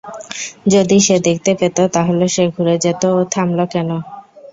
[0.67, 3.89] যদি সে দেখতে পেত, তাহলে সে ঘুরে যেত, ও থামলো কেন?